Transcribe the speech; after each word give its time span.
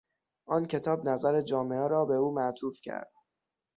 آن 0.45 0.65
کتاب 0.65 1.09
نظر 1.09 1.41
جامعه 1.41 1.87
را 1.87 2.05
به 2.05 2.15
او 2.15 2.33
معطوف 2.33 2.79
کرد. 2.81 3.11